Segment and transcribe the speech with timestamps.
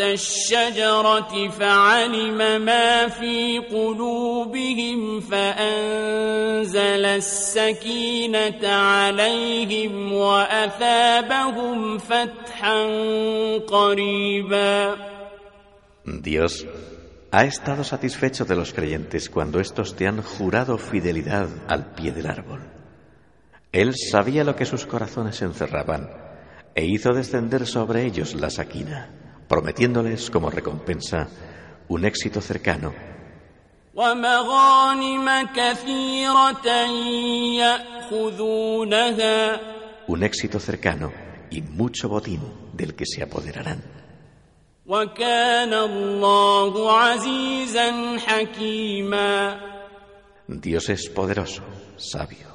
[0.00, 12.86] الشجرة فعلم ما في قلوبهم فأنزل السكينة عليهم وأثابهم فتحا
[13.66, 14.96] قريبا
[16.04, 16.66] Dios
[17.30, 22.26] ha estado satisfecho de los creyentes cuando éstos te han jurado fidelidad al pie del
[22.26, 22.60] árbol.
[23.72, 26.08] Él sabía lo que sus corazones encerraban
[26.74, 29.21] e hizo descender sobre ellos la saquina,
[29.53, 31.27] prometiéndoles como recompensa
[31.87, 32.91] un éxito cercano.
[40.07, 41.11] Un éxito cercano
[41.51, 42.41] y mucho botín
[42.73, 43.83] del que se apoderarán.
[50.47, 51.61] Dios es poderoso,
[51.97, 52.52] sabio.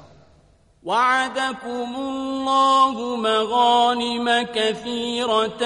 [0.83, 5.59] وعدكم الله مغانم كثيرة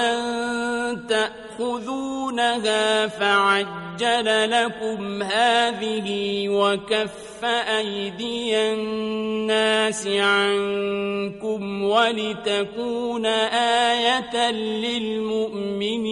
[1.10, 16.04] تأخذونها فعجل لكم هذه وكف أيدي الناس عنكم ولتكون آية للمؤمنين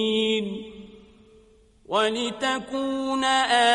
[1.85, 3.23] ولتكون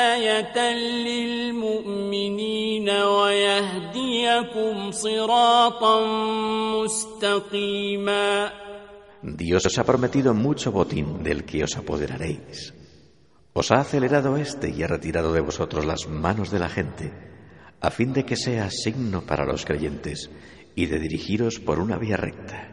[0.08, 2.46] آية للمؤمنين
[4.25, 6.05] ويهديكم صراطا
[6.83, 8.51] مستقيما
[9.23, 12.73] Dios os ha prometido mucho botín del que os apoderaréis.
[13.53, 17.13] Os ha acelerado este y ha retirado de vosotros las manos de la gente,
[17.81, 20.31] a fin de que sea signo para los creyentes
[20.75, 22.67] y de dirigiros por una vía recta.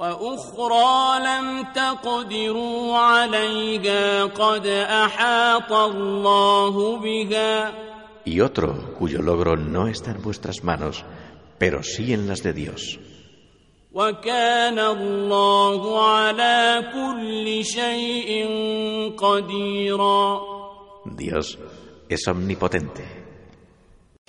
[0.00, 7.72] وأخرى لم تقدروا عليها قد أحاط الله بها
[8.24, 11.04] Y otro cuyo logro no está en vuestras manos,
[11.58, 12.98] pero sí en las de Dios.
[13.92, 18.30] وكان الله على كل شيء
[19.18, 20.40] قديرا
[21.06, 21.58] Dios
[22.08, 23.23] es omnipotente.